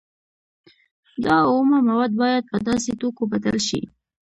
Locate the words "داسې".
2.67-2.91